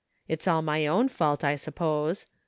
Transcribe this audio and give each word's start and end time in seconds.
It's 0.27 0.47
all 0.47 0.63
my 0.63 0.87
own 0.87 1.09
fault, 1.09 1.43
I 1.43 1.55
suppose. 1.55 2.25